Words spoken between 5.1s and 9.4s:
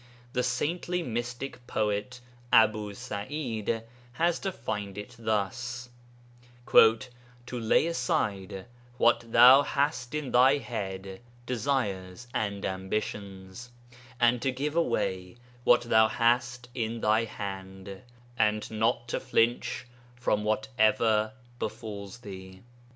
thus: 'To lay aside what